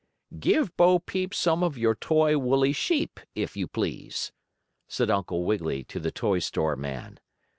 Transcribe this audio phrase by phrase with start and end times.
[0.39, 4.31] "Give Bo Peep some of your toy woolly sheep, if you please,"
[4.87, 7.19] said Uncle Wiggily to the toy store man.